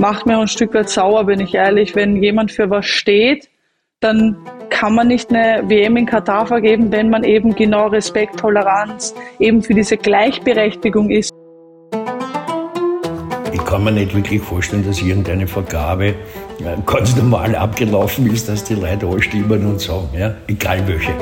[0.00, 1.94] macht mir ein Stück weit sauer, bin ich ehrlich.
[1.94, 3.50] Wenn jemand für was steht,
[4.00, 4.36] dann
[4.70, 9.62] kann man nicht eine WM in Katar vergeben, wenn man eben genau Respekt, Toleranz eben
[9.62, 11.30] für diese Gleichberechtigung ist.
[13.52, 16.14] Ich kann mir nicht wirklich vorstellen, dass irgendeine Vergabe äh,
[16.86, 21.12] ganz normal abgelaufen ist, dass die Leute anstimmen und sagen, ja, egal welche.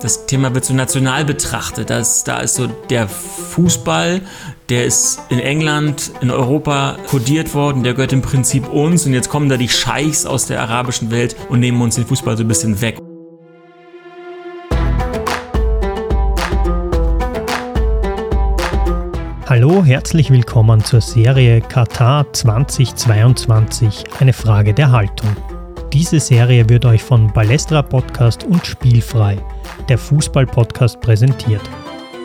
[0.00, 1.88] Das Thema wird so national betrachtet.
[1.90, 4.20] Das, da ist so der Fußball,
[4.68, 9.28] der ist in England, in Europa kodiert worden, der gehört im Prinzip uns und jetzt
[9.28, 12.48] kommen da die Scheichs aus der arabischen Welt und nehmen uns den Fußball so ein
[12.48, 12.98] bisschen weg.
[19.46, 25.36] Hallo, herzlich willkommen zur Serie Katar 2022, eine Frage der Haltung.
[25.92, 29.36] Diese Serie wird euch von Balestra Podcast und Spielfrei,
[29.88, 31.62] der Fußball-Podcast, präsentiert.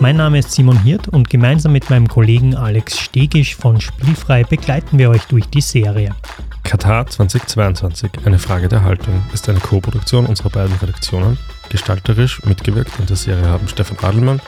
[0.01, 4.97] Mein Name ist Simon Hirt und gemeinsam mit meinem Kollegen Alex Stegisch von Spielfrei begleiten
[4.97, 6.15] wir euch durch die Serie.
[6.63, 11.37] Katar 2022, eine Frage der Haltung, ist eine Co-Produktion unserer beiden Redaktionen.
[11.67, 14.41] Gestalterisch mitgewirkt in der Serie haben Stefan Adelmann,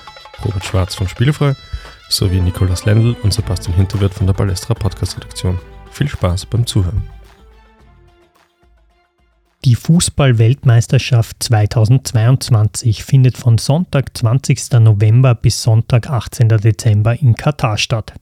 [0.45, 1.53] Robert Schwarz von Spielfrei
[2.07, 5.59] sowie Nikolas Lendl und Sebastian Hinterwirt von der Balestra Podcast Redaktion.
[5.91, 7.03] Viel Spaß beim Zuhören.
[9.63, 14.71] Die Fußball-Weltmeisterschaft 2022 findet von Sonntag 20.
[14.79, 16.47] November bis Sonntag 18.
[16.47, 18.13] Dezember in Katar statt.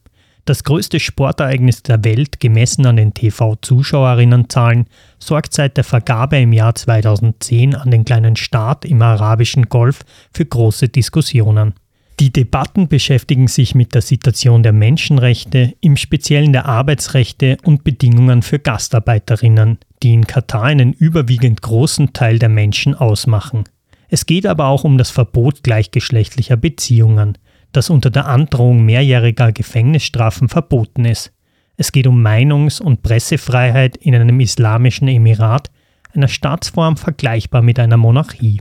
[0.44, 6.76] Das größte Sportereignis der Welt, gemessen an den TV-Zuschauerinnenzahlen, sorgt seit der Vergabe im Jahr
[6.76, 10.02] 2010 an den kleinen Staat im arabischen Golf
[10.34, 11.74] für große Diskussionen.
[12.20, 18.42] Die Debatten beschäftigen sich mit der Situation der Menschenrechte, im Speziellen der Arbeitsrechte und Bedingungen
[18.42, 23.66] für Gastarbeiterinnen, die in Katar einen überwiegend großen Teil der Menschen ausmachen.
[24.10, 27.38] Es geht aber auch um das Verbot gleichgeschlechtlicher Beziehungen,
[27.72, 31.32] das unter der Androhung mehrjähriger Gefängnisstrafen verboten ist.
[31.78, 35.70] Es geht um Meinungs- und Pressefreiheit in einem islamischen Emirat,
[36.14, 38.60] einer Staatsform vergleichbar mit einer Monarchie.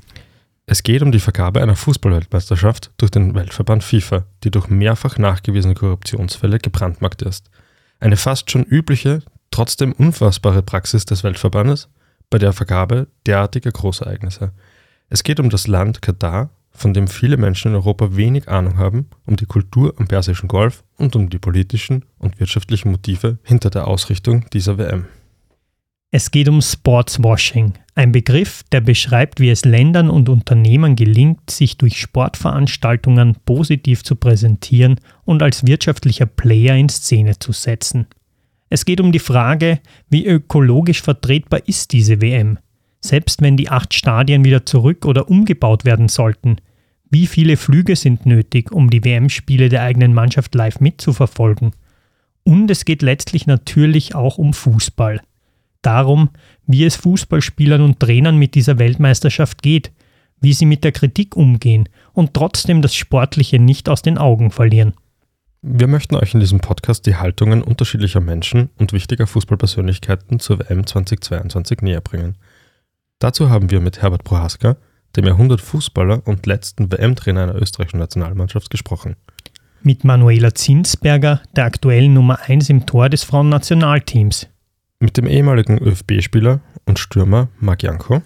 [0.67, 5.75] Es geht um die Vergabe einer Fußballweltmeisterschaft durch den Weltverband FIFA, die durch mehrfach nachgewiesene
[5.75, 7.51] Korruptionsfälle gebrandmarkt ist.
[8.01, 9.23] Eine fast schon übliche,
[9.59, 11.89] trotzdem unfassbare Praxis des Weltverbandes
[12.31, 14.53] bei der Vergabe derartiger Großereignisse.
[15.09, 19.09] Es geht um das Land Katar, von dem viele Menschen in Europa wenig Ahnung haben,
[19.27, 23.89] um die Kultur am Persischen Golf und um die politischen und wirtschaftlichen Motive hinter der
[23.89, 25.07] Ausrichtung dieser WM.
[26.13, 31.77] Es geht um Sportswashing, ein Begriff, der beschreibt, wie es Ländern und Unternehmen gelingt, sich
[31.79, 38.07] durch Sportveranstaltungen positiv zu präsentieren und als wirtschaftlicher Player in Szene zu setzen.
[38.71, 39.81] Es geht um die Frage,
[40.11, 42.59] wie ökologisch vertretbar ist diese WM,
[43.01, 46.56] selbst wenn die acht Stadien wieder zurück oder umgebaut werden sollten.
[47.11, 51.73] Wie viele Flüge sind nötig, um die WM-Spiele der eigenen Mannschaft live mitzuverfolgen?
[52.45, 55.21] Und es geht letztlich natürlich auch um Fußball
[55.83, 56.31] darum,
[56.67, 59.93] wie es Fußballspielern und Trainern mit dieser Weltmeisterschaft geht,
[60.41, 64.93] wie sie mit der Kritik umgehen und trotzdem das Sportliche nicht aus den Augen verlieren.
[65.71, 70.87] Wir möchten euch in diesem Podcast die Haltungen unterschiedlicher Menschen und wichtiger Fußballpersönlichkeiten zur WM
[70.87, 72.39] 2022 näher bringen.
[73.19, 74.79] Dazu haben wir mit Herbert Prohaska,
[75.15, 79.17] dem Jahrhundert-Fußballer und letzten WM-Trainer einer österreichischen Nationalmannschaft, gesprochen.
[79.83, 84.49] Mit Manuela Zinsberger, der aktuellen Nummer 1 im Tor des Frauennationalteams,
[85.00, 88.23] mit dem ehemaligen ÖFB-Spieler und Stürmer Marc Janko.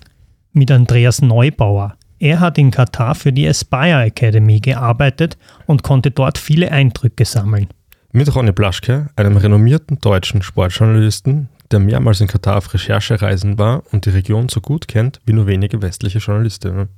[0.52, 1.96] Mit Andreas Neubauer.
[2.22, 7.66] Er hat in Katar für die Aspire Academy gearbeitet und konnte dort viele Eindrücke sammeln.
[8.12, 14.06] Mit Ronny Blaschke, einem renommierten deutschen Sportjournalisten, der mehrmals in Katar auf Recherchereisen war und
[14.06, 16.90] die Region so gut kennt wie nur wenige westliche Journalistinnen.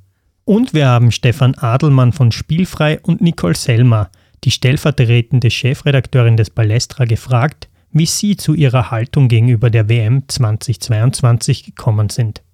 [0.43, 4.11] Und wir haben Stefan Adelmann von Spielfrei und Nicole Selmer,
[4.43, 11.63] die stellvertretende Chefredakteurin des Balestra, gefragt, wie Sie zu Ihrer Haltung gegenüber der WM 2022
[11.63, 12.44] gekommen sind.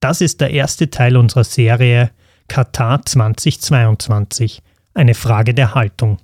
[0.00, 2.10] Das ist der erste Teil unserer Serie
[2.48, 4.62] Katar 2022,
[4.94, 6.16] eine Frage der Haltung.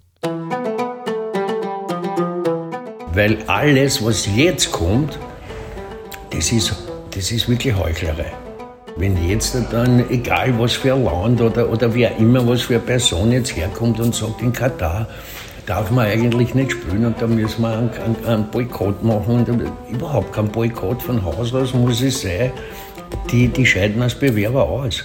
[3.13, 5.19] Weil alles, was jetzt kommt,
[6.31, 6.75] das ist,
[7.11, 8.33] das ist wirklich Heuchlerei.
[8.97, 12.83] Wenn jetzt dann, egal was für ein Land oder, oder wer immer, was für eine
[12.83, 15.07] Person jetzt herkommt und sagt, in Katar
[15.67, 19.45] darf man eigentlich nicht spielen und da müssen wir einen, einen, einen Boykott machen.
[19.45, 22.53] Und überhaupt kein Boykott von Haus aus muss es sein.
[23.31, 25.05] Die, die scheiden als Bewerber aus.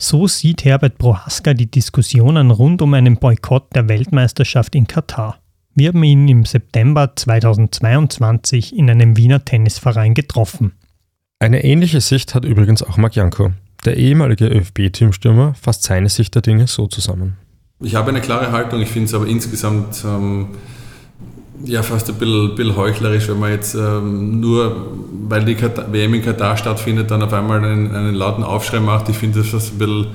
[0.00, 5.38] So sieht Herbert Prohaska die Diskussionen rund um einen Boykott der Weltmeisterschaft in Katar.
[5.74, 10.72] Wir haben ihn im September 2022 in einem Wiener Tennisverein getroffen.
[11.38, 13.52] Eine ähnliche Sicht hat übrigens auch Marc Janko.
[13.84, 17.36] Der ehemalige ÖFB-Teamstürmer fasst seine Sicht der Dinge so zusammen.
[17.80, 20.48] Ich habe eine klare Haltung, ich finde es aber insgesamt ähm,
[21.64, 24.88] ja, fast ein bisschen, bisschen heuchlerisch, wenn man jetzt ähm, nur,
[25.28, 29.08] weil die WM in Katar stattfindet, dann auf einmal einen, einen lauten Aufschrei macht.
[29.08, 30.06] Ich finde das fast ein bisschen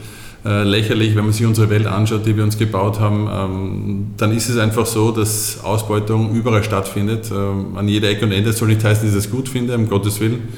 [0.46, 3.30] äh, lächerlich, wenn man sich unsere Welt anschaut, die wir uns gebaut haben.
[3.32, 7.32] Ähm, dann ist es einfach so, dass Ausbeutung überall stattfindet.
[7.32, 8.52] Ähm, an jeder Ecke und Ende.
[8.54, 10.50] Soll nicht heißen, dass ich das gut finde, um Gottes Willen.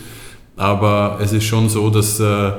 [0.56, 2.52] Aber es ist schon so, dass, äh,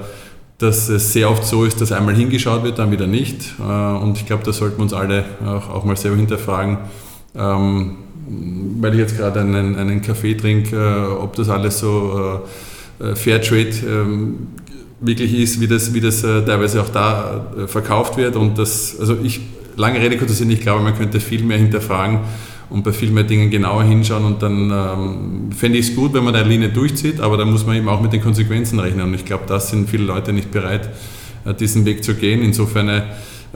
[0.59, 3.55] dass es sehr oft so ist, dass einmal hingeschaut wird, dann wieder nicht.
[3.59, 6.79] Äh, und ich glaube, da sollten wir uns alle auch, auch mal selber hinterfragen.
[7.35, 12.41] Ähm, weil ich jetzt gerade einen, einen Kaffee trinke, äh, ob das alles so
[13.01, 14.49] äh, äh, Fairtrade ähm,
[15.01, 18.37] wirklich ist, wie das, wie das teilweise auch da verkauft wird.
[18.37, 19.41] Und das, also ich,
[19.77, 22.21] lange Rede kurzer Sinn, ich glaube, man könnte viel mehr hinterfragen
[22.71, 24.25] und bei viel mehr Dingen genauer hinschauen.
[24.25, 27.67] Und dann ähm, fände ich es gut, wenn man eine Linie durchzieht, aber dann muss
[27.67, 29.05] man eben auch mit den Konsequenzen rechnen.
[29.09, 30.89] Und ich glaube, da sind viele Leute nicht bereit,
[31.61, 32.41] diesen Weg zu gehen.
[32.41, 33.03] Insofern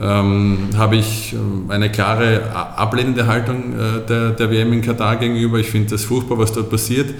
[0.01, 5.59] ähm, habe ich ähm, eine klare ablehnende Haltung äh, der, der WM in Katar gegenüber.
[5.59, 7.13] Ich finde das furchtbar, was dort passiert,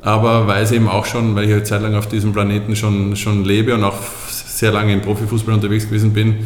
[0.00, 3.44] aber weiß eben auch schon, weil ich eine Zeit lang auf diesem Planeten schon, schon
[3.44, 3.98] lebe und auch
[4.28, 6.36] sehr lange im Profifußball unterwegs gewesen bin,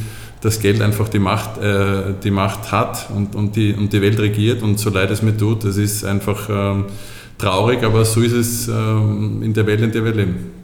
[0.41, 4.19] dass Geld einfach die Macht, äh, die Macht hat und, und, die, und die Welt
[4.19, 6.85] regiert und so leid es mir tut, das ist einfach ähm,
[7.39, 10.56] traurig, aber so ist es ähm, in der Welt, in der wir leben.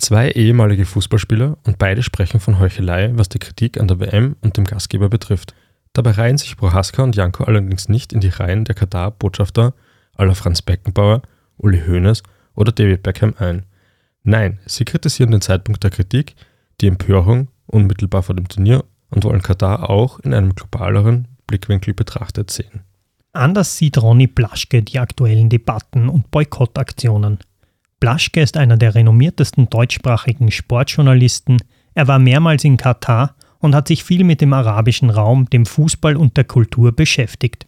[0.00, 4.56] Zwei ehemalige Fußballspieler und beide sprechen von Heuchelei, was die Kritik an der WM und
[4.56, 5.54] dem Gastgeber betrifft.
[5.92, 9.74] Dabei reihen sich Prohaska und Janko allerdings nicht in die Reihen der Katar-Botschafter
[10.14, 11.20] aller Franz Beckenbauer,
[11.58, 12.22] Uli Hoeneß
[12.54, 13.66] oder David Beckham ein.
[14.22, 16.34] Nein, sie kritisieren den Zeitpunkt der Kritik,
[16.80, 22.50] die Empörung unmittelbar vor dem Turnier und wollen Katar auch in einem globaleren Blickwinkel betrachtet
[22.50, 22.84] sehen.
[23.34, 27.38] Anders sieht Ronny Blaschke die aktuellen Debatten und Boykottaktionen.
[28.00, 31.58] Blaschke ist einer der renommiertesten deutschsprachigen Sportjournalisten.
[31.94, 36.16] Er war mehrmals in Katar und hat sich viel mit dem arabischen Raum, dem Fußball
[36.16, 37.66] und der Kultur beschäftigt.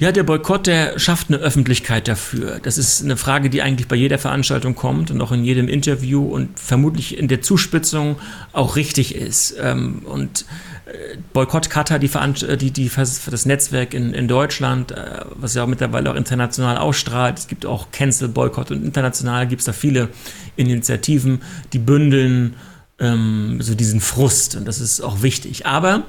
[0.00, 2.60] Ja, der Boykott, der schafft eine Öffentlichkeit dafür.
[2.62, 6.24] Das ist eine Frage, die eigentlich bei jeder Veranstaltung kommt und auch in jedem Interview
[6.24, 8.16] und vermutlich in der Zuspitzung
[8.52, 9.56] auch richtig ist.
[9.60, 10.44] Ähm, und
[11.32, 15.66] Boykott Qatar, die, äh, die, die, das Netzwerk in, in Deutschland, äh, was ja auch
[15.66, 17.38] mittlerweile auch international ausstrahlt.
[17.38, 20.08] Es gibt auch Cancel, Boykott und international gibt es da viele
[20.56, 21.42] Initiativen,
[21.72, 22.54] die bündeln
[22.98, 25.66] ähm, so diesen Frust und das ist auch wichtig.
[25.66, 26.04] Aber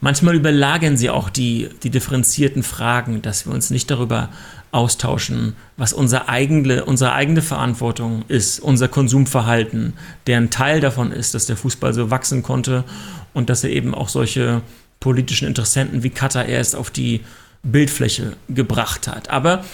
[0.00, 4.28] manchmal überlagern sie auch die, die differenzierten Fragen, dass wir uns nicht darüber
[4.76, 9.94] austauschen, was unsere eigene, unsere eigene Verantwortung ist, unser Konsumverhalten,
[10.26, 12.84] deren Teil davon ist, dass der Fußball so wachsen konnte
[13.32, 14.60] und dass er eben auch solche
[15.00, 17.22] politischen Interessenten wie Katar erst auf die
[17.62, 19.30] Bildfläche gebracht hat.
[19.30, 19.64] Aber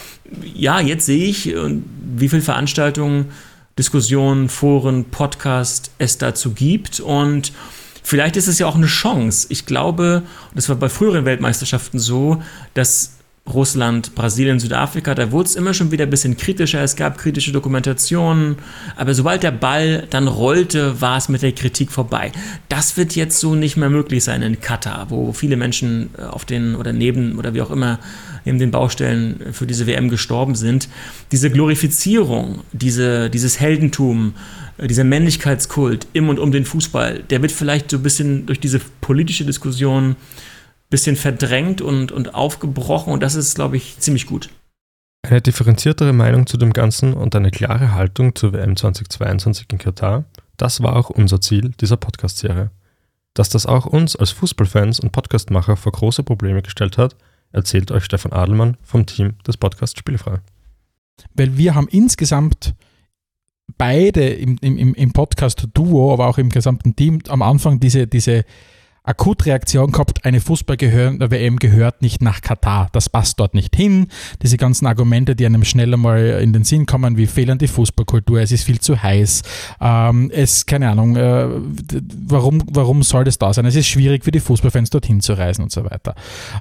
[0.41, 1.81] ja, jetzt sehe ich, äh,
[2.15, 3.25] wie viele Veranstaltungen,
[3.77, 7.51] Diskussionen, Foren, Podcast es dazu gibt und
[8.03, 9.47] vielleicht ist es ja auch eine Chance.
[9.49, 10.23] Ich glaube,
[10.55, 12.41] das war bei früheren Weltmeisterschaften so,
[12.73, 13.17] dass
[13.51, 17.51] Russland, Brasilien, Südafrika, da wurde es immer schon wieder ein bisschen kritischer, es gab kritische
[17.51, 18.55] Dokumentationen,
[18.95, 22.31] aber sobald der Ball dann rollte, war es mit der Kritik vorbei.
[22.69, 26.45] Das wird jetzt so nicht mehr möglich sein in Katar, wo viele Menschen äh, auf
[26.45, 27.99] den oder neben oder wie auch immer
[28.45, 30.87] neben den Baustellen für diese WM gestorben sind.
[31.31, 34.35] Diese Glorifizierung, diese, dieses Heldentum,
[34.77, 38.61] äh, dieser Männlichkeitskult im und um den Fußball, der wird vielleicht so ein bisschen durch
[38.61, 40.15] diese politische Diskussion
[40.93, 44.51] bisschen verdrängt und, und aufgebrochen und das ist, glaube ich, ziemlich gut.
[45.23, 50.25] Eine differenziertere Meinung zu dem Ganzen und eine klare Haltung zur WM 2022 in Katar,
[50.55, 52.69] das war auch unser Ziel dieser Podcast-Serie.
[53.33, 57.15] Dass das auch uns als Fußballfans und Podcastmacher vor große Probleme gestellt hat,
[57.51, 60.41] erzählt euch Stefan Adelmann vom Team des Podcasts Spielfrei.
[61.33, 62.75] Weil wir haben insgesamt
[63.79, 68.45] beide im, im, im Podcast-Duo, aber auch im gesamten Team am Anfang diese, diese
[69.03, 72.87] Akutreaktion gehabt, eine Fußball-WM gehört nicht nach Katar.
[72.93, 74.07] Das passt dort nicht hin.
[74.41, 78.53] Diese ganzen Argumente, die einem schneller mal in den Sinn kommen, wie fehlende Fußballkultur, es
[78.53, 79.43] ist viel zu heiß,
[79.81, 81.47] ähm, es, keine Ahnung, äh,
[82.27, 83.65] warum, warum soll das da sein?
[83.65, 86.15] Es ist schwierig für die Fußballfans dorthin zu reisen und so weiter.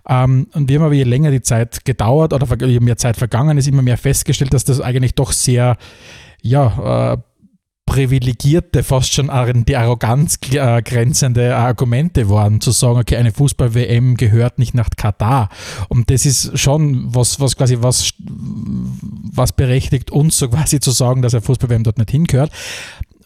[0.09, 3.57] Ähm, und wir haben aber je länger die Zeit gedauert oder je mehr Zeit vergangen
[3.57, 5.77] ist, immer mehr festgestellt, dass das eigentlich doch sehr,
[6.43, 7.19] ja, äh,
[7.87, 14.17] privilegierte, fast schon an die Arroganz äh, grenzende Argumente waren, zu sagen, okay, eine Fußball-WM
[14.17, 15.49] gehört nicht nach Katar.
[15.89, 21.23] Und das ist schon was, was quasi was, was berechtigt uns so quasi zu sagen,
[21.23, 22.53] dass eine Fußball-WM dort nicht hingehört.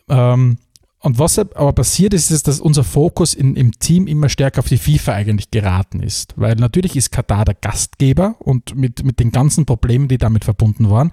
[0.08, 0.58] Ähm,
[1.00, 4.68] und was aber passiert ist, ist, dass unser Fokus in, im Team immer stärker auf
[4.68, 6.34] die FIFA eigentlich geraten ist.
[6.36, 10.90] Weil natürlich ist Katar der Gastgeber und mit, mit den ganzen Problemen, die damit verbunden
[10.90, 11.12] waren.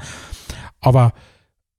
[0.80, 1.14] Aber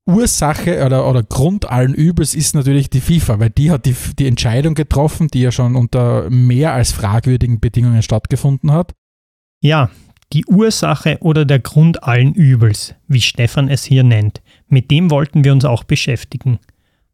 [0.07, 4.27] Ursache oder, oder Grund allen Übels ist natürlich die FIFA, weil die hat die, die
[4.27, 8.93] Entscheidung getroffen, die ja schon unter mehr als fragwürdigen Bedingungen stattgefunden hat.
[9.63, 9.91] Ja,
[10.33, 15.45] Die Ursache oder der Grund allen Übels, wie Stefan es hier nennt, mit dem wollten
[15.45, 16.59] wir uns auch beschäftigen.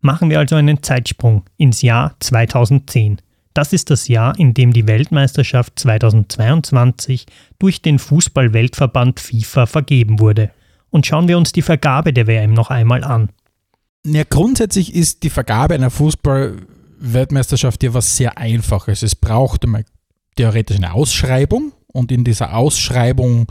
[0.01, 3.21] Machen wir also einen Zeitsprung ins Jahr 2010.
[3.53, 7.27] Das ist das Jahr, in dem die Weltmeisterschaft 2022
[7.59, 10.51] durch den Fußball-Weltverband FIFA vergeben wurde.
[10.91, 13.31] Und schauen wir uns die Vergabe der WM noch einmal an.
[14.05, 19.03] Ja, grundsätzlich ist die Vergabe einer Fußball-Weltmeisterschaft ja was sehr Einfaches.
[19.03, 19.85] Es braucht einmal
[20.37, 23.47] theoretisch eine Ausschreibung und in dieser Ausschreibung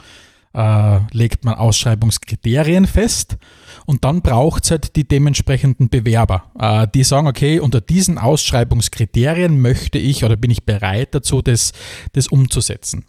[0.54, 3.38] äh, legt man Ausschreibungskriterien fest
[3.86, 9.62] und dann braucht es halt die dementsprechenden Bewerber, äh, die sagen, okay, unter diesen Ausschreibungskriterien
[9.62, 11.74] möchte ich oder bin ich bereit dazu, das,
[12.14, 13.06] das umzusetzen.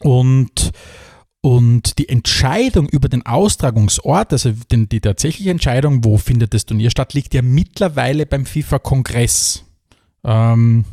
[0.00, 0.72] Und
[1.46, 6.90] und die Entscheidung über den Austragungsort, also den, die tatsächliche Entscheidung, wo findet das Turnier
[6.90, 9.64] statt, liegt ja mittlerweile beim FIFA-Kongress.
[10.24, 10.84] Ähm,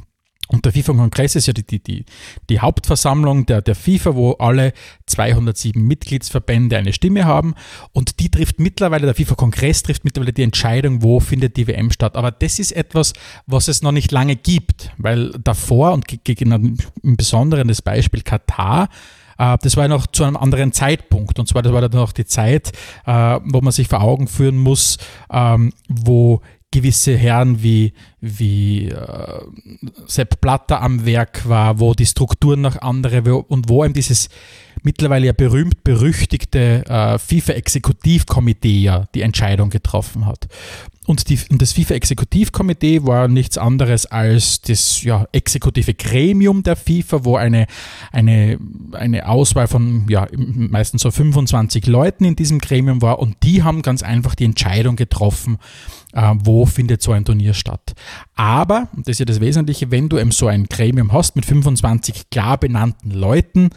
[0.50, 2.06] und der FIFA-Kongress ist ja die, die,
[2.52, 4.74] die, Hauptversammlung der, der FIFA, wo alle
[5.08, 7.56] 207 Mitgliedsverbände eine Stimme haben.
[7.92, 12.16] Und die trifft mittlerweile, der FIFA-Kongress trifft mittlerweile die Entscheidung, wo findet die WM statt.
[12.16, 13.14] Aber das ist etwas,
[13.48, 16.52] was es noch nicht lange gibt, weil davor und gegen
[17.02, 18.90] im Besonderen das Beispiel Katar,
[19.62, 21.40] das war noch zu einem anderen Zeitpunkt.
[21.40, 22.72] Und zwar, das war dann noch die Zeit,
[23.06, 24.98] äh, wo man sich vor Augen führen muss,
[25.32, 26.42] ähm, wo
[26.74, 29.42] gewisse Herren wie, wie äh,
[30.08, 34.30] Sepp Blatter am Werk war, wo die Strukturen noch andere und wo eben dieses
[34.82, 40.48] mittlerweile ja berühmt-berüchtigte äh, FIFA-Exekutivkomitee ja die Entscheidung getroffen hat.
[41.06, 47.26] Und, die, und das FIFA-Exekutivkomitee war nichts anderes als das ja, exekutive Gremium der FIFA,
[47.26, 47.68] wo eine,
[48.12, 48.58] eine,
[48.94, 53.82] eine Auswahl von ja, meistens so 25 Leuten in diesem Gremium war und die haben
[53.82, 55.58] ganz einfach die Entscheidung getroffen,
[56.14, 57.94] wo findet so ein Turnier statt.
[58.36, 61.46] Aber, und das ist ja das Wesentliche, wenn du eben so ein Gremium hast mit
[61.46, 63.70] 25 klar benannten Leuten,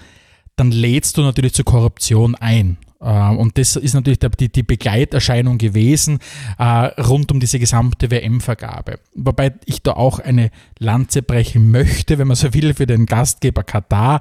[0.56, 2.78] dann lädst du natürlich zur Korruption ein.
[3.00, 6.18] Äh, und das ist natürlich die, die Begleiterscheinung gewesen
[6.58, 6.64] äh,
[7.00, 8.98] rund um diese gesamte WM-Vergabe.
[9.14, 13.64] Wobei ich da auch eine Lanze brechen möchte, wenn man so will, für den Gastgeber
[13.64, 14.20] Katar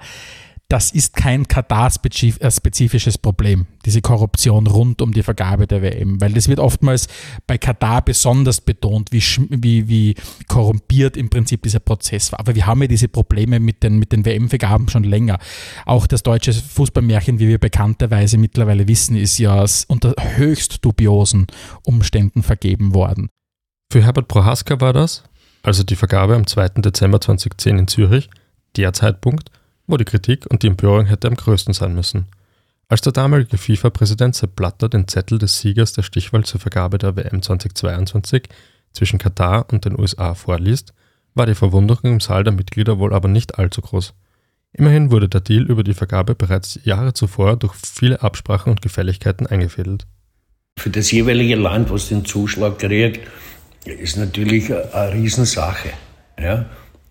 [0.67, 6.48] das ist kein Katar-spezifisches Problem, diese Korruption rund um die Vergabe der WM, weil das
[6.48, 7.07] wird oftmals
[7.45, 9.22] bei Katar besonders betont, wie,
[9.62, 10.15] wie, wie
[10.48, 12.39] korrumpiert im Prinzip dieser Prozess war.
[12.39, 15.38] Aber wir haben ja diese Probleme mit den, mit den WM-Vergaben schon länger.
[15.86, 21.45] Auch das deutsche Fußballmärchen, wie wir bekannterweise mittlerweile wissen, ist ja unter höchst dubiosen
[21.84, 23.29] Umständen vergeben worden.
[23.91, 25.24] Für Herbert Prohaska war das,
[25.62, 26.69] also die Vergabe am 2.
[26.81, 28.31] Dezember 2010 in Zürich,
[28.75, 29.51] der Zeitpunkt,
[29.88, 32.27] wo die Kritik und die Empörung hätte am größten sein müssen.
[32.88, 37.15] Als der damalige FIFA-Präsident Sepp Blatter den Zettel des Siegers der Stichwahl zur Vergabe der
[37.15, 38.44] WM 2022
[38.94, 40.94] zwischen Katar und den USA vorliest,
[41.34, 44.13] war die Verwunderung im Saal der Mitglieder wohl aber nicht allzu groß.
[44.72, 49.48] Immerhin wurde der Deal über die Vergabe bereits Jahre zuvor durch viele Absprachen und Gefälligkeiten
[49.48, 50.06] eingefädelt.
[50.77, 53.27] Für das jeweilige Land, was den Zuschlag kriegt,
[53.86, 55.89] ist natürlich eine Riesensache.
[56.38, 56.65] Ja?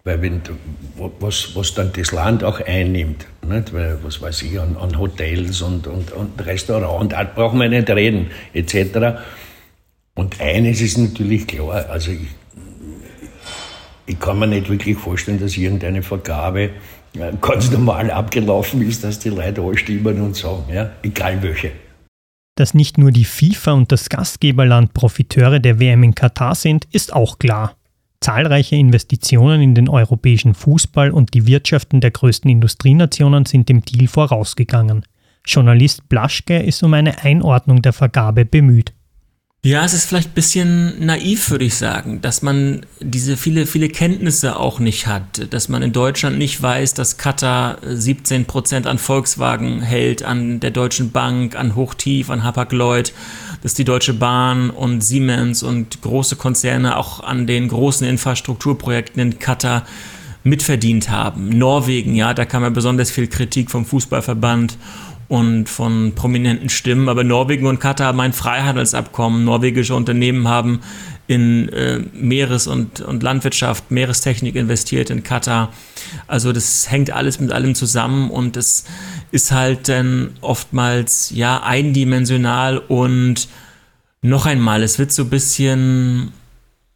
[0.07, 0.43] Weil wenn,
[1.21, 3.73] was, was dann das Land auch einnimmt, nicht?
[3.73, 7.89] Weil, was weiß ich, an, an Hotels und, und, und Restaurants, da brauchen wir nicht
[7.89, 9.23] reden, etc.
[10.15, 12.29] Und eines ist natürlich klar, also ich,
[14.05, 16.71] ich kann mir nicht wirklich vorstellen, dass irgendeine Vergabe
[17.41, 21.73] ganz normal abgelaufen ist, dass die Leute anstimmen und sagen, ja, egal welche.
[22.57, 27.15] Dass nicht nur die FIFA und das Gastgeberland Profiteure der WM in Katar sind, ist
[27.15, 27.75] auch klar.
[28.25, 34.09] Zahlreiche Investitionen in den europäischen Fußball und die Wirtschaften der größten Industrienationen sind dem Deal
[34.09, 35.05] vorausgegangen.
[35.45, 38.95] Journalist Blaschke ist um eine Einordnung der Vergabe bemüht.
[39.65, 43.89] Ja, es ist vielleicht ein bisschen naiv, würde ich sagen, dass man diese viele, viele
[43.89, 48.99] Kenntnisse auch nicht hat, dass man in Deutschland nicht weiß, dass Qatar 17 Prozent an
[48.99, 53.15] Volkswagen hält, an der Deutschen Bank, an Hochtief, an Hapag-Lloyd,
[53.63, 59.39] dass die Deutsche Bahn und Siemens und große Konzerne auch an den großen Infrastrukturprojekten in
[59.39, 59.87] Katar
[60.43, 61.49] mitverdient haben.
[61.49, 64.77] Norwegen, ja, da kam ja besonders viel Kritik vom Fußballverband
[65.29, 67.09] und von prominenten Stimmen.
[67.09, 69.45] Aber Norwegen und Katar haben ein Freihandelsabkommen.
[69.45, 70.81] Norwegische Unternehmen haben
[71.27, 75.73] in äh, Meeres- und, und Landwirtschaft, Meerestechnik investiert in Katar.
[76.27, 78.85] Also das hängt alles mit allem zusammen und es
[79.31, 83.49] ist halt dann oftmals ja eindimensional und
[84.21, 86.33] noch einmal, es wird so ein bisschen,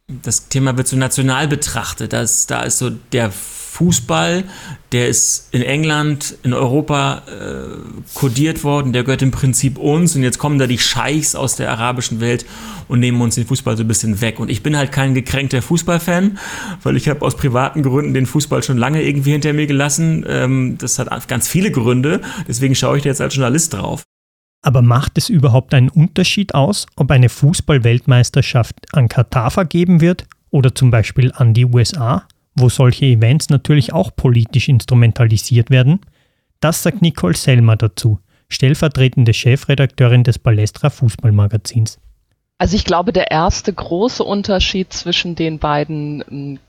[0.07, 2.13] das Thema wird so national betrachtet.
[2.13, 3.31] Das, da ist so der
[3.69, 4.43] Fußball,
[4.91, 10.23] der ist in England, in Europa äh, kodiert worden, der gehört im Prinzip uns und
[10.23, 12.45] jetzt kommen da die Scheichs aus der arabischen Welt
[12.87, 14.39] und nehmen uns den Fußball so ein bisschen weg.
[14.39, 16.39] Und ich bin halt kein gekränkter Fußballfan,
[16.81, 20.25] weil ich habe aus privaten Gründen den Fußball schon lange irgendwie hinter mir gelassen.
[20.27, 24.03] Ähm, das hat ganz viele Gründe, deswegen schaue ich da jetzt als Journalist drauf.
[24.61, 30.73] Aber macht es überhaupt einen Unterschied aus, ob eine Fußball-Weltmeisterschaft an Katar vergeben wird oder
[30.73, 32.27] zum Beispiel an die USA,
[32.59, 35.99] wo solche Events natürlich auch politisch instrumentalisiert werden?
[36.59, 41.99] Das sagt Nicole Selmer dazu, stellvertretende Chefredakteurin des Palestra Fußballmagazins.
[42.57, 46.59] Also ich glaube, der erste große Unterschied zwischen den beiden hm,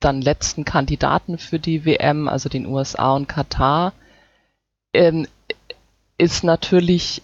[0.00, 3.92] dann letzten Kandidaten für die WM, also den USA und Katar,
[4.92, 5.26] ähm,
[6.18, 7.22] ist natürlich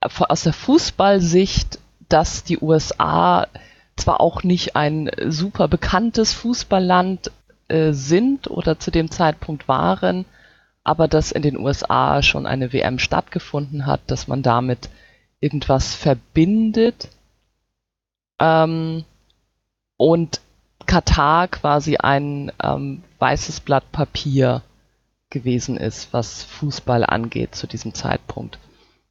[0.00, 3.46] aus der Fußballsicht, dass die USA
[4.00, 7.30] zwar auch nicht ein super bekanntes Fußballland
[7.68, 10.24] äh, sind oder zu dem Zeitpunkt waren,
[10.82, 14.88] aber dass in den USA schon eine WM stattgefunden hat, dass man damit
[15.40, 17.08] irgendwas verbindet
[18.38, 19.04] ähm,
[19.96, 20.40] und
[20.86, 24.62] Katar quasi ein ähm, weißes Blatt Papier
[25.30, 28.58] gewesen ist, was Fußball angeht zu diesem Zeitpunkt.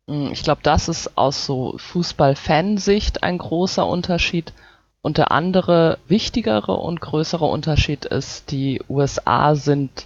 [0.08, 4.52] Hm, ich glaube, das ist aus so Fußball-Fansicht ein großer Unterschied.
[5.02, 10.06] Und der andere wichtigere und größere Unterschied ist, die USA sind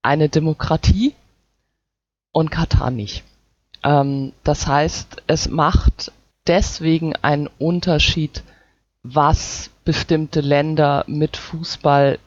[0.00, 1.14] eine Demokratie
[2.32, 3.22] und Katar nicht.
[3.84, 6.12] Ähm, das heißt, es macht
[6.46, 8.42] deswegen einen Unterschied,
[9.02, 12.18] was bestimmte Länder mit Fußball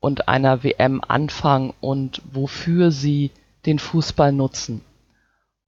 [0.00, 3.30] und einer WM anfangen und wofür sie
[3.66, 4.82] den Fußball nutzen.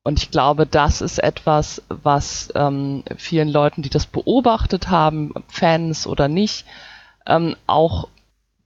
[0.07, 6.07] Und ich glaube, das ist etwas, was ähm, vielen Leuten, die das beobachtet haben, Fans
[6.07, 6.65] oder nicht,
[7.27, 8.07] ähm, auch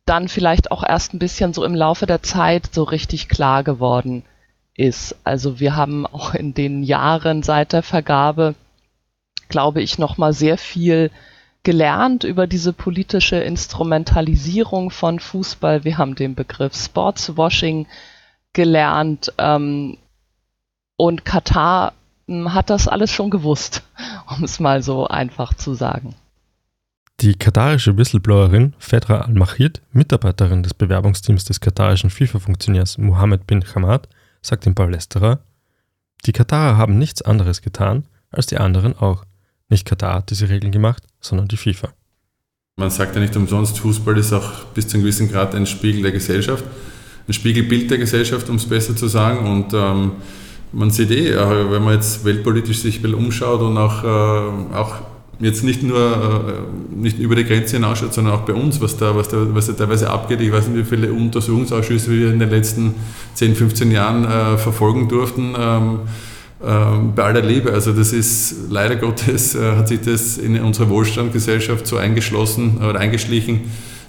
[0.04, 4.22] dann vielleicht auch erst ein bisschen so im Laufe der Zeit so richtig klar geworden
[4.74, 5.16] ist.
[5.24, 8.54] Also wir haben auch in den Jahren seit der Vergabe,
[9.48, 11.10] glaube ich, noch mal sehr viel
[11.62, 15.84] gelernt über diese politische Instrumentalisierung von Fußball.
[15.84, 17.86] Wir haben den Begriff Sportswashing
[18.52, 19.96] gelernt ähm,
[21.00, 21.94] und Katar
[22.28, 23.82] hm, hat das alles schon gewusst,
[24.36, 26.14] um es mal so einfach zu sagen.
[27.20, 34.08] Die katarische Whistleblowerin Fedra Al-Mahid, Mitarbeiterin des Bewerbungsteams des katarischen FIFA-Funktionärs Mohammed bin Hamad,
[34.42, 35.40] sagt im Palästerer,
[36.26, 39.24] die Katarer haben nichts anderes getan, als die anderen auch.
[39.70, 41.88] Nicht Katar hat diese Regeln gemacht, sondern die FIFA.
[42.76, 46.02] Man sagt ja nicht umsonst, Fußball ist auch bis zu einem gewissen Grad ein Spiegel
[46.02, 46.64] der Gesellschaft,
[47.26, 49.46] ein Spiegelbild der Gesellschaft, um es besser zu sagen.
[49.50, 50.12] Und ähm,
[50.72, 54.94] man sieht eh, wenn man jetzt weltpolitisch sich umschaut und auch, äh, auch
[55.40, 59.16] jetzt nicht nur äh, nicht über die Grenze hinausschaut, sondern auch bei uns, was da,
[59.16, 60.40] was, da, was da teilweise abgeht.
[60.40, 62.94] Ich weiß nicht, wie viele Untersuchungsausschüsse wir in den letzten
[63.34, 65.54] 10, 15 Jahren äh, verfolgen durften.
[65.58, 65.98] Ähm,
[66.62, 67.72] ähm, bei aller Liebe.
[67.72, 73.00] Also das ist leider Gottes äh, hat sich das in unserer Wohlstandgesellschaft so eingeschlossen oder
[73.00, 73.62] eingeschlichen,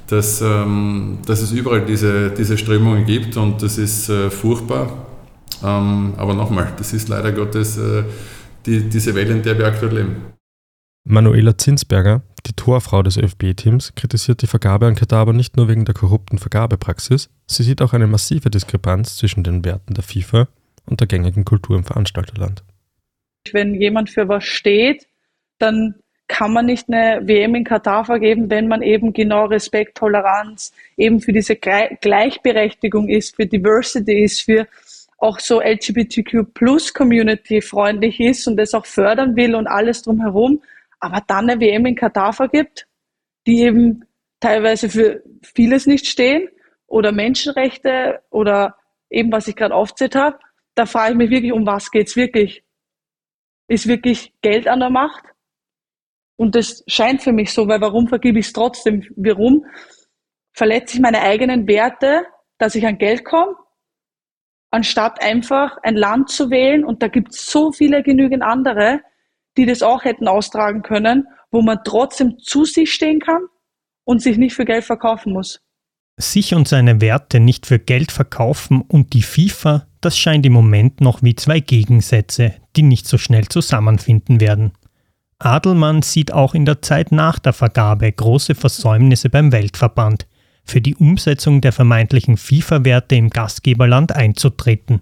[0.07, 4.91] dass, ähm, dass es überall diese, diese Strömungen gibt und das ist äh, furchtbar.
[5.63, 8.03] Ähm, aber nochmal, das ist leider Gottes äh,
[8.65, 10.15] die, diese Welt, in der wir aktuell leben.
[11.03, 15.85] Manuela Zinsberger, die Torfrau des ÖFB-Teams, kritisiert die Vergabe an Katar aber nicht nur wegen
[15.85, 20.47] der korrupten Vergabepraxis, sie sieht auch eine massive Diskrepanz zwischen den Werten der FIFA
[20.85, 22.63] und der gängigen Kultur im Veranstalterland.
[23.51, 25.07] Wenn jemand für was steht,
[25.57, 25.95] dann
[26.27, 31.19] kann man nicht eine WM in Katar vergeben, wenn man eben genau Respekt, Toleranz, eben
[31.19, 34.65] für diese Gleichberechtigung ist, für Diversity ist, für
[35.21, 40.61] auch so LGBTQ Plus Community freundlich ist und das auch fördern will und alles drumherum,
[40.99, 42.87] aber dann eine WM in Katar vergibt,
[43.45, 44.03] die eben
[44.39, 46.49] teilweise für vieles nicht stehen
[46.87, 48.75] oder Menschenrechte oder
[49.09, 50.39] eben was ich gerade aufzählt habe,
[50.73, 52.63] da frage ich mich wirklich, um was geht's wirklich?
[53.67, 55.23] Ist wirklich Geld an der Macht?
[56.35, 59.07] Und das scheint für mich so, weil warum vergebe ich es trotzdem?
[59.15, 59.65] Warum
[60.53, 62.25] verletze ich meine eigenen Werte,
[62.57, 63.55] dass ich an Geld komme,
[64.71, 66.83] anstatt einfach ein Land zu wählen?
[66.83, 69.01] Und da gibt es so viele genügend andere,
[69.57, 73.43] die das auch hätten austragen können, wo man trotzdem zu sich stehen kann
[74.03, 75.61] und sich nicht für Geld verkaufen muss.
[76.17, 80.99] Sich und seine Werte nicht für Geld verkaufen und die FIFA das scheint im Moment
[80.99, 84.71] noch wie zwei Gegensätze, die nicht so schnell zusammenfinden werden.
[85.37, 90.27] Adelmann sieht auch in der Zeit nach der Vergabe große Versäumnisse beim Weltverband,
[90.63, 95.01] für die Umsetzung der vermeintlichen FIFA-Werte im Gastgeberland einzutreten.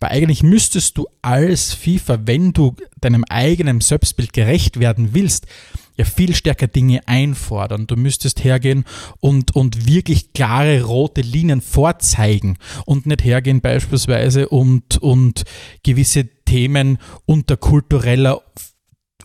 [0.00, 5.46] Weil eigentlich müsstest du als FIFA, wenn du deinem eigenen Selbstbild gerecht werden willst,
[5.98, 7.88] ja viel stärker Dinge einfordern.
[7.88, 8.84] Du müsstest hergehen
[9.18, 15.42] und, und wirklich klare rote Linien vorzeigen und nicht hergehen beispielsweise und, und
[15.82, 18.40] gewisse Themen unter kultureller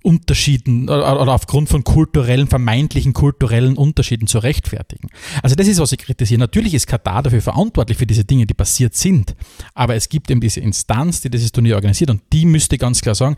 [0.04, 5.10] Unterschieden oder aufgrund von kulturellen, vermeintlichen kulturellen Unterschieden zu rechtfertigen.
[5.42, 6.40] Also das ist, was ich kritisiere.
[6.40, 9.36] Natürlich ist Katar dafür verantwortlich für diese Dinge, die passiert sind.
[9.74, 13.16] Aber es gibt eben diese Instanz, die dieses Turnier organisiert und die müsste ganz klar
[13.16, 13.38] sagen,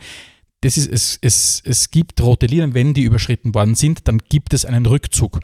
[0.65, 4.51] das ist, es, es, es gibt rote Linien, wenn die überschritten worden sind, dann gibt
[4.51, 5.39] es einen Rückzug.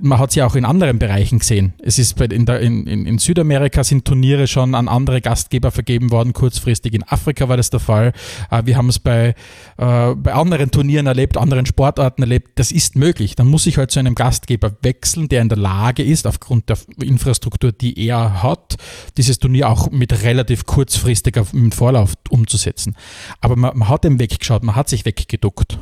[0.00, 1.72] Man hat es ja auch in anderen Bereichen gesehen.
[1.82, 6.32] Es ist in, der, in, in Südamerika sind Turniere schon an andere Gastgeber vergeben worden,
[6.32, 6.94] kurzfristig.
[6.94, 8.12] In Afrika war das der Fall.
[8.52, 9.34] Äh, wir haben es bei,
[9.78, 12.52] äh, bei anderen Turnieren erlebt, anderen Sportarten erlebt.
[12.54, 13.34] Das ist möglich.
[13.34, 16.78] Dann muss ich halt zu einem Gastgeber wechseln, der in der Lage ist, aufgrund der
[17.02, 18.76] Infrastruktur, die er hat,
[19.16, 22.94] dieses Turnier auch mit relativ kurzfristiger Vorlauf umzusetzen.
[23.40, 25.78] Aber man, man hat den Weg weggeschaut, man hat sich weggeduckt.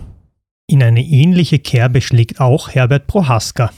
[0.66, 3.70] In eine ähnliche Kerbe schlägt auch Herbert Prohaska.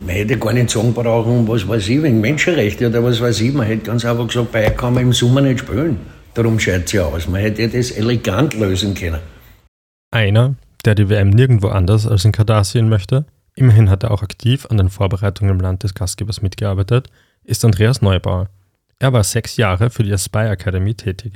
[0.00, 3.52] Man hätte gar nicht sagen brauchen, was weiß ich, wegen Menschenrechte oder was weiß ich.
[3.52, 6.00] Man hätte ganz einfach gesagt, bei kann man im Sommer nicht spielen.
[6.34, 7.28] Darum schaut es ja aus.
[7.28, 9.20] Man hätte das elegant lösen können.
[10.10, 14.22] Einer, der die WM nirgendwo anders als in Katar sehen möchte, immerhin hat er auch
[14.22, 17.08] aktiv an den Vorbereitungen im Land des Gastgebers mitgearbeitet,
[17.44, 18.48] ist Andreas Neubauer.
[18.98, 21.34] Er war sechs Jahre für die Aspire Academy tätig.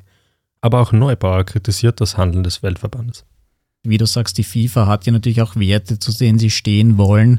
[0.67, 3.25] Aber auch Neubauer kritisiert das Handeln des Weltverbandes.
[3.85, 7.39] Wie du sagst, die FIFA hat ja natürlich auch Werte, zu denen sie stehen wollen.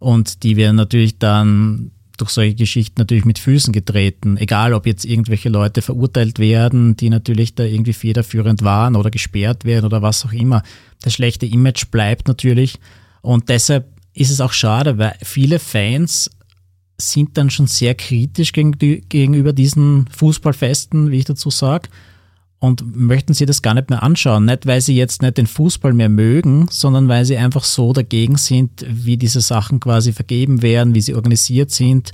[0.00, 4.38] Und die werden natürlich dann durch solche Geschichten natürlich mit Füßen getreten.
[4.38, 9.64] Egal, ob jetzt irgendwelche Leute verurteilt werden, die natürlich da irgendwie federführend waren oder gesperrt
[9.64, 10.64] werden oder was auch immer.
[11.00, 12.80] Das schlechte Image bleibt natürlich.
[13.22, 16.28] Und deshalb ist es auch schade, weil viele Fans
[17.00, 21.88] sind dann schon sehr kritisch gegenüber diesen Fußballfesten, wie ich dazu sage
[22.58, 24.46] und möchten sie das gar nicht mehr anschauen.
[24.46, 28.36] Nicht, weil sie jetzt nicht den Fußball mehr mögen, sondern weil sie einfach so dagegen
[28.36, 32.12] sind, wie diese Sachen quasi vergeben werden, wie sie organisiert sind,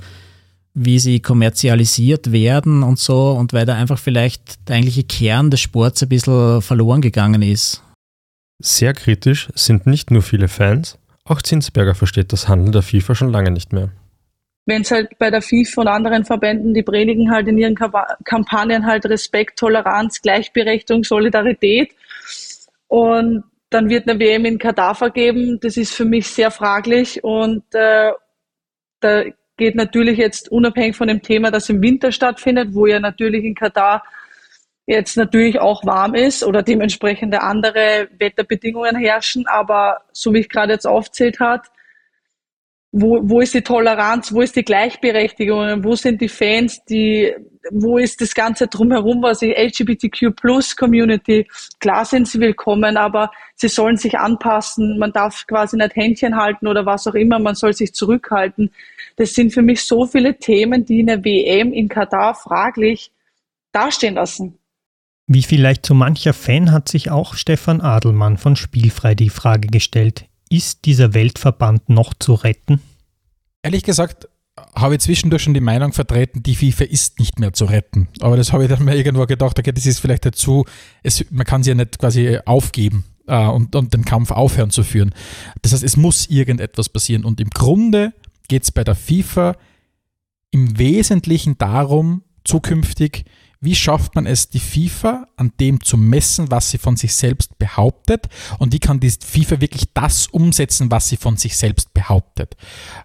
[0.73, 5.61] wie sie kommerzialisiert werden und so und weil da einfach vielleicht der eigentliche Kern des
[5.61, 7.83] Sports ein bisschen verloren gegangen ist.
[8.61, 13.31] Sehr kritisch sind nicht nur viele Fans, auch Zinsberger versteht das Handeln der FIFA schon
[13.31, 13.91] lange nicht mehr
[14.65, 18.85] wenn es halt bei der FIFA und anderen Verbänden, die predigen halt in ihren Kampagnen
[18.85, 21.91] halt Respekt, Toleranz, Gleichberechtigung, Solidarität.
[22.87, 25.59] Und dann wird eine WM in Katar vergeben.
[25.61, 27.23] Das ist für mich sehr fraglich.
[27.23, 28.11] Und äh,
[28.99, 29.23] da
[29.57, 33.55] geht natürlich jetzt unabhängig von dem Thema, das im Winter stattfindet, wo ja natürlich in
[33.55, 34.03] Katar
[34.85, 39.47] jetzt natürlich auch warm ist oder dementsprechende andere Wetterbedingungen herrschen.
[39.47, 41.67] Aber so wie ich gerade jetzt aufzählt hat,
[42.91, 47.33] wo, wo ist die Toleranz, wo ist die Gleichberechtigung, wo sind die Fans, die,
[47.71, 51.47] wo ist das Ganze drumherum, was ich LGBTQ Plus Community,
[51.79, 56.67] klar sind sie willkommen, aber sie sollen sich anpassen, man darf quasi nicht Händchen halten
[56.67, 58.71] oder was auch immer, man soll sich zurückhalten.
[59.15, 63.11] Das sind für mich so viele Themen, die in der WM in Katar fraglich
[63.71, 64.57] dastehen lassen.
[65.27, 70.25] Wie vielleicht so mancher Fan hat sich auch Stefan Adelmann von Spielfrei die Frage gestellt,
[70.51, 72.81] ist dieser Weltverband noch zu retten?
[73.63, 74.27] Ehrlich gesagt,
[74.75, 78.09] habe ich zwischendurch schon die Meinung vertreten, die FIFA ist nicht mehr zu retten.
[78.19, 80.65] Aber das habe ich dann mal irgendwo gedacht, okay, das ist vielleicht dazu,
[81.03, 84.83] es, man kann sie ja nicht quasi aufgeben äh, und, und den Kampf aufhören zu
[84.83, 85.13] führen.
[85.61, 87.23] Das heißt, es muss irgendetwas passieren.
[87.23, 88.13] Und im Grunde
[88.49, 89.55] geht es bei der FIFA
[90.51, 93.23] im Wesentlichen darum, zukünftig
[93.61, 97.57] wie schafft man es, die FIFA an dem zu messen, was sie von sich selbst
[97.59, 98.27] behauptet?
[98.57, 102.57] Und wie kann die FIFA wirklich das umsetzen, was sie von sich selbst behauptet?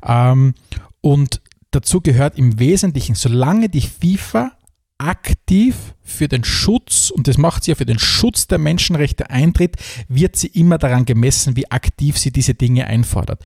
[0.03, 0.55] Ähm,
[1.03, 1.42] und
[1.73, 4.53] dazu gehört im Wesentlichen, solange die FIFA
[4.99, 9.77] aktiv für den Schutz, und das macht sie ja für den Schutz der Menschenrechte eintritt,
[10.09, 13.45] wird sie immer daran gemessen, wie aktiv sie diese Dinge einfordert.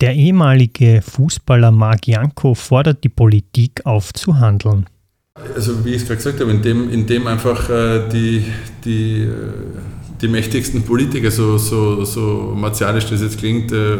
[0.00, 4.86] Der ehemalige Fußballer Marc Janko fordert die Politik auf zu handeln.
[5.36, 8.44] Also wie ich es gerade gesagt habe, indem, indem einfach äh, die,
[8.84, 9.28] die, äh,
[10.20, 13.98] die mächtigsten Politiker, so, so, so martialisch das jetzt klingt, äh,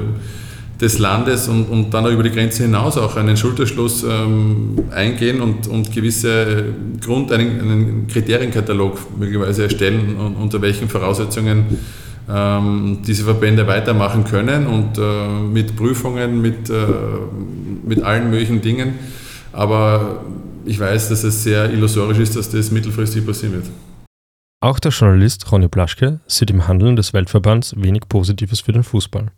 [0.81, 5.41] des Landes und, und dann auch über die Grenze hinaus auch einen Schulterschluss ähm, eingehen
[5.41, 6.65] und, und gewisse
[7.01, 11.79] Grund, einen, einen Kriterienkatalog möglicherweise erstellen, unter welchen Voraussetzungen
[12.29, 16.75] ähm, diese Verbände weitermachen können und äh, mit Prüfungen, mit, äh,
[17.87, 18.95] mit allen möglichen Dingen.
[19.53, 20.23] Aber
[20.71, 23.67] ich weiß, dass es sehr illusorisch ist, dass das mittelfristig passieren wird.
[24.61, 29.33] Auch der Journalist Ronny Blaschke sieht im Handeln des Weltverbands wenig Positives für den Fußball.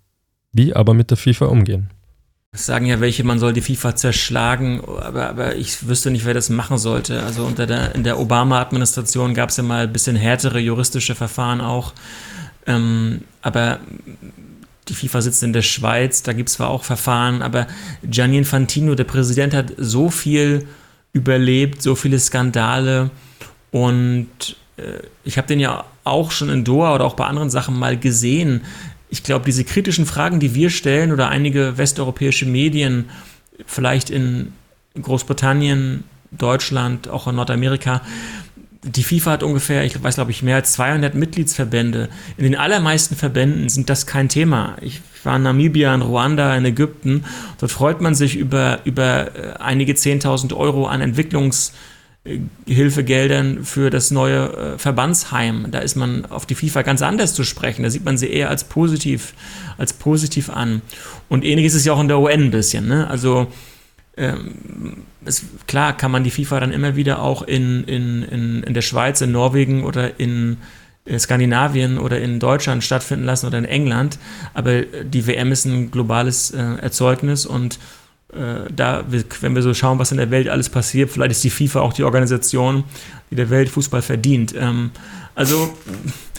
[0.52, 1.88] Wie aber mit der FIFA umgehen?
[2.54, 6.34] Es sagen ja welche, man soll die FIFA zerschlagen, aber, aber ich wüsste nicht, wer
[6.34, 7.22] das machen sollte.
[7.22, 11.62] Also unter der, in der Obama-Administration gab es ja mal ein bisschen härtere juristische Verfahren
[11.62, 11.94] auch.
[12.66, 13.78] Ähm, aber
[14.88, 17.68] die FIFA sitzt in der Schweiz, da gibt es zwar auch Verfahren, aber
[18.02, 20.66] Gianni Infantino, der Präsident, hat so viel
[21.12, 23.10] überlebt, so viele Skandale
[23.70, 24.82] und äh,
[25.24, 28.62] ich habe den ja auch schon in Doha oder auch bei anderen Sachen mal gesehen.
[29.08, 33.10] Ich glaube, diese kritischen Fragen, die wir stellen oder einige westeuropäische Medien,
[33.66, 34.52] vielleicht in
[35.00, 38.02] Großbritannien, Deutschland, auch in Nordamerika,
[38.84, 42.08] die FIFA hat ungefähr, ich weiß glaube ich, mehr als 200 Mitgliedsverbände.
[42.36, 44.76] In den allermeisten Verbänden sind das kein Thema.
[44.80, 47.24] Ich war in Namibia, in Ruanda, in Ägypten.
[47.60, 54.74] Dort freut man sich über, über äh, einige 10.000 Euro an Entwicklungshilfegeldern für das neue
[54.74, 55.68] äh, Verbandsheim.
[55.70, 57.84] Da ist man auf die FIFA ganz anders zu sprechen.
[57.84, 59.34] Da sieht man sie eher als positiv,
[59.78, 60.82] als positiv an.
[61.28, 62.88] Und ähnliches ist ja auch in der UN ein bisschen.
[62.88, 63.08] Ne?
[63.08, 63.46] Also
[64.16, 68.74] ähm, es, klar kann man die FIFA dann immer wieder auch in, in, in, in
[68.74, 70.58] der Schweiz, in Norwegen oder in
[71.04, 74.18] äh, Skandinavien oder in Deutschland stattfinden lassen oder in England,
[74.54, 77.78] aber die WM ist ein globales äh, Erzeugnis und
[78.32, 79.04] äh, da,
[79.40, 81.92] wenn wir so schauen, was in der Welt alles passiert, vielleicht ist die FIFA auch
[81.92, 82.84] die Organisation,
[83.30, 84.54] die der Weltfußball verdient.
[84.56, 84.90] Ähm,
[85.34, 86.31] also äh,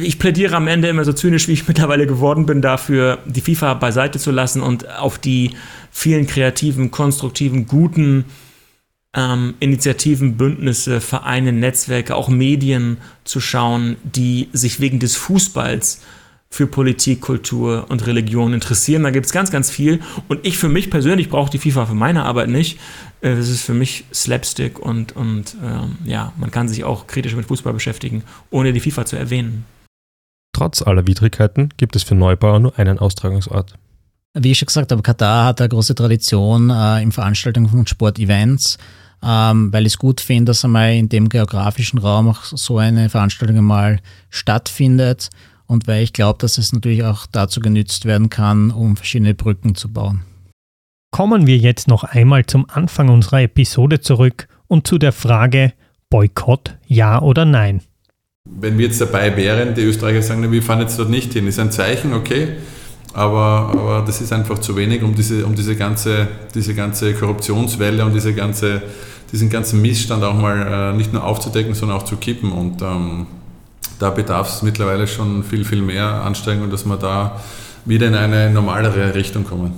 [0.00, 3.74] ich plädiere am Ende immer so zynisch, wie ich mittlerweile geworden bin, dafür, die FIFA
[3.74, 5.52] beiseite zu lassen und auf die
[5.90, 8.24] vielen kreativen, konstruktiven, guten
[9.14, 16.00] ähm, Initiativen, Bündnisse, Vereine, Netzwerke, auch Medien zu schauen, die sich wegen des Fußballs
[16.52, 19.04] für Politik, Kultur und Religion interessieren.
[19.04, 20.00] Da gibt es ganz, ganz viel.
[20.28, 22.78] Und ich für mich persönlich brauche die FIFA für meine Arbeit nicht.
[23.22, 27.34] Äh, das ist für mich Slapstick und, und ähm, ja, man kann sich auch kritisch
[27.34, 29.64] mit Fußball beschäftigen, ohne die FIFA zu erwähnen.
[30.54, 33.74] Trotz aller Widrigkeiten gibt es für Neubauer nur einen Austragungsort.
[34.34, 38.76] Wie ich schon gesagt habe, Katar hat eine große Tradition äh, im Veranstaltung von Sportevents,
[39.22, 43.08] ähm, weil ich es gut finde, dass einmal in dem geografischen Raum auch so eine
[43.08, 45.30] Veranstaltung einmal stattfindet
[45.72, 49.74] und weil ich glaube, dass es natürlich auch dazu genützt werden kann, um verschiedene Brücken
[49.74, 50.20] zu bauen.
[51.10, 55.72] Kommen wir jetzt noch einmal zum Anfang unserer Episode zurück und zu der Frage
[56.10, 57.80] Boykott, ja oder nein.
[58.44, 61.58] Wenn wir jetzt dabei wären, die Österreicher sagen, wir fahren jetzt dort nicht hin, ist
[61.58, 62.48] ein Zeichen, okay,
[63.14, 68.04] aber, aber das ist einfach zu wenig, um diese, um diese, ganze, diese ganze Korruptionswelle
[68.04, 68.82] und diese ganze,
[69.30, 72.52] diesen ganzen Missstand auch mal äh, nicht nur aufzudecken, sondern auch zu kippen.
[72.52, 73.26] Und ähm,
[73.98, 77.40] da bedarf es mittlerweile schon viel, viel mehr Anstrengung, dass wir da
[77.84, 79.72] wieder in eine normalere Richtung kommen.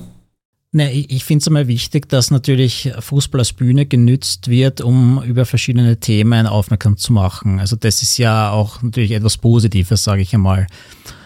[0.73, 5.47] Ne, ich finde es einmal wichtig, dass natürlich Fußball als Bühne genützt wird, um über
[5.47, 7.61] verschiedene Themen aufmerksam zu machen.
[7.61, 10.67] Also das ist ja auch natürlich etwas Positives, sage ich einmal.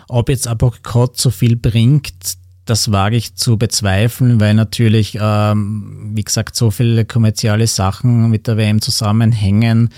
[0.06, 2.12] Ob jetzt Boykott so viel bringt,
[2.66, 8.46] das wage ich zu bezweifeln, weil natürlich, ähm, wie gesagt, so viele kommerzielle Sachen mit
[8.46, 9.88] der WM zusammenhängen.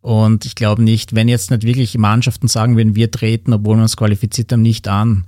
[0.00, 3.82] Und ich glaube nicht, wenn jetzt nicht wirklich Mannschaften sagen würden, wir treten, obwohl wir
[3.82, 5.24] uns qualifiziert haben, nicht an,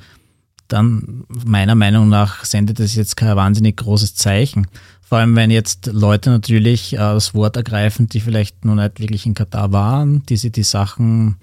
[0.69, 4.69] dann meiner Meinung nach sendet das jetzt kein wahnsinnig großes Zeichen.
[5.01, 9.27] Vor allem, wenn jetzt Leute natürlich äh, das Wort ergreifen, die vielleicht noch nicht wirklich
[9.27, 11.37] in Katar waren, die sich die Sachen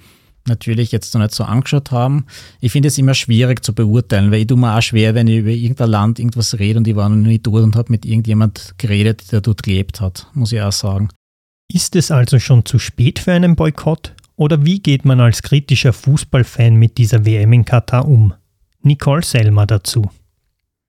[0.47, 2.25] natürlich jetzt noch nicht so angeschaut haben.
[2.61, 5.39] Ich finde es immer schwierig zu beurteilen, weil ich tue mir auch schwer, wenn ich
[5.39, 8.75] über irgendein Land irgendwas rede und ich war noch nie dort und habe mit irgendjemand
[8.77, 11.09] geredet, der dort gelebt hat, muss ich auch sagen.
[11.71, 14.13] Ist es also schon zu spät für einen Boykott?
[14.37, 18.33] Oder wie geht man als kritischer Fußballfan mit dieser WM in Katar um?
[18.81, 20.09] Nicole Selmer dazu.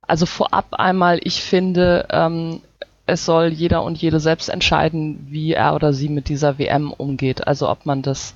[0.02, 2.60] Also vorab einmal, ich finde, ähm,
[3.06, 7.46] es soll jeder und jede selbst entscheiden, wie er oder sie mit dieser WM umgeht.
[7.46, 8.34] Also ob man das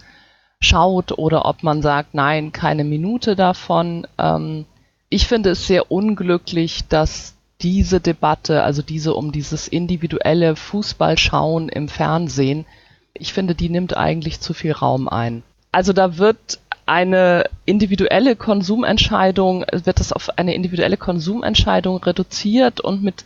[0.60, 4.06] schaut oder ob man sagt, nein, keine Minute davon.
[4.18, 4.64] Ähm,
[5.10, 11.88] ich finde es sehr unglücklich, dass diese Debatte, also diese um dieses individuelle Fußballschauen im
[11.88, 12.66] Fernsehen,
[13.14, 15.42] ich finde, die nimmt eigentlich zu viel Raum ein.
[15.70, 23.24] Also da wird eine individuelle Konsumentscheidung, wird das auf eine individuelle Konsumentscheidung reduziert und mit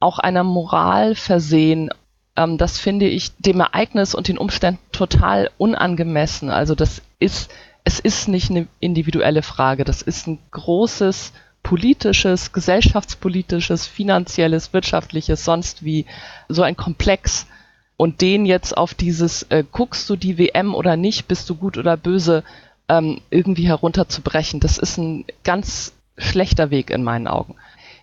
[0.00, 1.90] auch einer Moral versehen,
[2.36, 6.50] ähm, das finde ich dem Ereignis und den Umständen total unangemessen.
[6.50, 7.50] Also das ist,
[7.84, 11.32] es ist nicht eine individuelle Frage, das ist ein großes
[11.64, 16.06] politisches, gesellschaftspolitisches, finanzielles, wirtschaftliches, sonst wie
[16.48, 17.48] so ein Komplex.
[17.96, 21.78] Und den jetzt auf dieses, äh, guckst du die WM oder nicht, bist du gut
[21.78, 22.44] oder böse,
[22.88, 27.56] ähm, irgendwie herunterzubrechen, das ist ein ganz schlechter Weg in meinen Augen.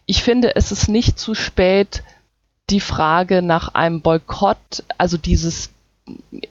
[0.06, 2.04] Ich finde, es ist nicht zu spät,
[2.69, 5.69] die Frage nach einem Boykott, also dieses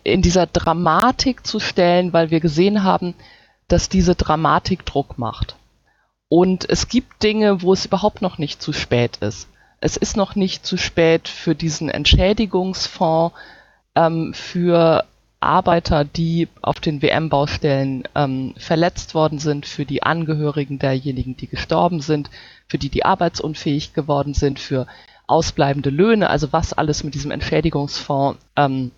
[0.04, 3.14] in dieser Dramatik zu stellen, weil wir gesehen haben,
[3.68, 5.56] dass diese Dramatik Druck macht.
[6.32, 9.48] Und es gibt Dinge, wo es überhaupt noch nicht zu spät ist.
[9.80, 13.34] Es ist noch nicht zu spät für diesen Entschädigungsfonds,
[13.96, 15.04] ähm, für
[15.40, 22.00] Arbeiter, die auf den WM-Baustellen ähm, verletzt worden sind, für die Angehörigen derjenigen, die gestorben
[22.00, 22.30] sind,
[22.68, 24.86] für die, die arbeitsunfähig geworden sind, für
[25.26, 28.92] ausbleibende Löhne, also was alles mit diesem Entschädigungsfonds ähm,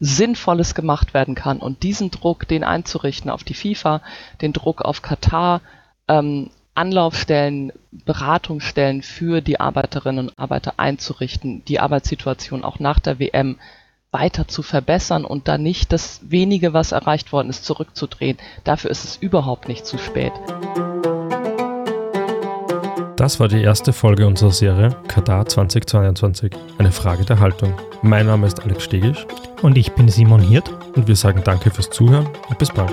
[0.00, 1.60] Sinnvolles gemacht werden kann.
[1.60, 4.02] Und diesen Druck, den einzurichten auf die FIFA,
[4.42, 5.62] den Druck auf Katar,
[6.08, 13.56] ähm, Anlaufstellen, Beratungsstellen für die Arbeiterinnen und Arbeiter einzurichten, die Arbeitssituation auch nach der WM
[14.12, 18.38] weiter zu verbessern und da nicht das wenige, was erreicht worden ist, zurückzudrehen.
[18.64, 20.32] Dafür ist es überhaupt nicht zu spät.
[23.16, 26.52] Das war die erste Folge unserer Serie Katar 2022.
[26.76, 27.72] Eine Frage der Haltung.
[28.02, 29.26] Mein Name ist Alex Stegisch.
[29.62, 30.70] Und ich bin Simon Hirt.
[30.94, 32.92] Und wir sagen danke fürs Zuhören und bis bald.